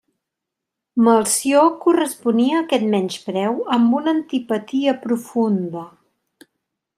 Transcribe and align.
Melcior 1.07 1.67
corresponia 1.83 2.55
a 2.59 2.61
aquest 2.63 2.87
menyspreu 2.95 3.61
amb 3.77 3.93
una 3.99 4.15
antipatia 4.19 4.97
profunda. 5.05 5.85